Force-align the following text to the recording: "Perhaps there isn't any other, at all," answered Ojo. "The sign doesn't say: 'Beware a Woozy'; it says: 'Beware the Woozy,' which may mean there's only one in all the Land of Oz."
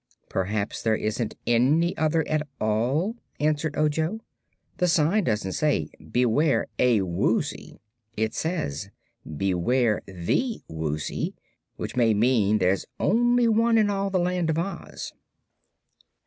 "Perhaps 0.29 0.81
there 0.81 0.95
isn't 0.95 1.35
any 1.45 1.95
other, 1.95 2.27
at 2.27 2.47
all," 2.59 3.17
answered 3.39 3.77
Ojo. 3.77 4.19
"The 4.77 4.87
sign 4.87 5.25
doesn't 5.25 5.51
say: 5.51 5.91
'Beware 5.99 6.65
a 6.79 7.01
Woozy'; 7.03 7.77
it 8.17 8.33
says: 8.33 8.89
'Beware 9.37 10.01
the 10.07 10.63
Woozy,' 10.67 11.35
which 11.75 11.95
may 11.95 12.15
mean 12.15 12.57
there's 12.57 12.87
only 12.99 13.47
one 13.47 13.77
in 13.77 13.91
all 13.91 14.09
the 14.09 14.17
Land 14.17 14.49
of 14.49 14.57
Oz." 14.57 15.13